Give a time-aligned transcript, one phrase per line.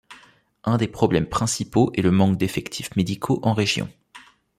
[0.63, 3.87] Un des problèmes principaux est le manque d'effectifs médicaux en région.